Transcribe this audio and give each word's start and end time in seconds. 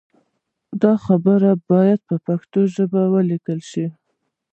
دا 0.81 0.93
خبرې 1.05 1.51
باید 1.69 1.99
په 2.09 2.15
پښتو 2.25 2.59
ژبه 2.75 3.01
ولیکل 3.13 3.59
شي. 3.69 3.87